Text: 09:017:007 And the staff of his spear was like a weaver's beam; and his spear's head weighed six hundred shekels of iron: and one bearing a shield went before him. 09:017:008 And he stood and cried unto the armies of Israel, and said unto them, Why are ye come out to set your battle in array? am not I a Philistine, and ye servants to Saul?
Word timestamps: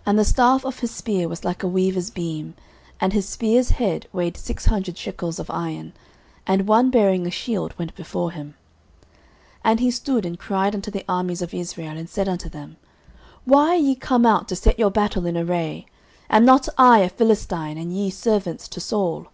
09:017:007 0.00 0.02
And 0.04 0.18
the 0.18 0.24
staff 0.26 0.64
of 0.66 0.78
his 0.80 0.90
spear 0.90 1.28
was 1.28 1.44
like 1.46 1.62
a 1.62 1.66
weaver's 1.66 2.10
beam; 2.10 2.52
and 3.00 3.14
his 3.14 3.26
spear's 3.26 3.70
head 3.70 4.06
weighed 4.12 4.36
six 4.36 4.66
hundred 4.66 4.98
shekels 4.98 5.38
of 5.38 5.48
iron: 5.48 5.94
and 6.46 6.68
one 6.68 6.90
bearing 6.90 7.26
a 7.26 7.30
shield 7.30 7.72
went 7.78 7.94
before 7.94 8.32
him. 8.32 8.48
09:017:008 8.50 8.54
And 9.64 9.80
he 9.80 9.90
stood 9.90 10.26
and 10.26 10.38
cried 10.38 10.74
unto 10.74 10.90
the 10.90 11.06
armies 11.08 11.40
of 11.40 11.54
Israel, 11.54 11.96
and 11.96 12.10
said 12.10 12.28
unto 12.28 12.50
them, 12.50 12.76
Why 13.46 13.68
are 13.70 13.76
ye 13.76 13.94
come 13.94 14.26
out 14.26 14.46
to 14.48 14.56
set 14.56 14.78
your 14.78 14.90
battle 14.90 15.24
in 15.24 15.38
array? 15.38 15.86
am 16.28 16.44
not 16.44 16.68
I 16.76 16.98
a 16.98 17.08
Philistine, 17.08 17.78
and 17.78 17.94
ye 17.96 18.10
servants 18.10 18.68
to 18.68 18.78
Saul? 18.78 19.28